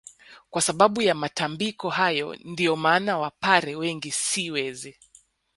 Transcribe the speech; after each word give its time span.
Kwa 0.49 0.61
sababu 0.61 1.01
ya 1.01 1.15
matambiko 1.15 1.89
hayo 1.89 2.37
ndio 2.45 2.75
maana 2.75 3.17
wapare 3.17 3.75
wengi 3.75 4.11
si 4.11 4.51
wezi 4.51 4.97